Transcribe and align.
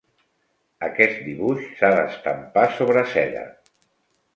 Aquest 0.87 1.21
dibuix 1.27 1.61
s'ha 1.77 1.95
d'estampar 2.01 2.67
sobre 2.83 3.09
seda. 3.17 3.51